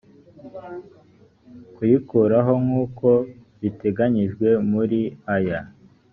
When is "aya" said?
5.35-5.59